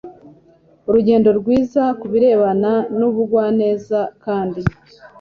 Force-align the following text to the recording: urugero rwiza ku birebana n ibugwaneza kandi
urugero 0.87 1.29
rwiza 1.39 1.83
ku 1.99 2.05
birebana 2.11 2.73
n 2.97 2.99
ibugwaneza 3.07 3.99
kandi 4.23 4.61